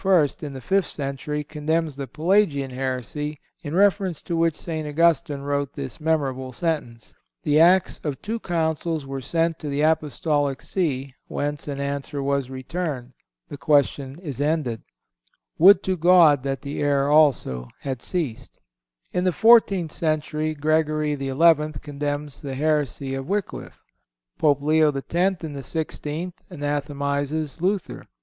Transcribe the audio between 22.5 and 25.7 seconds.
heresy of Wycliffe. Pope Leo X., in the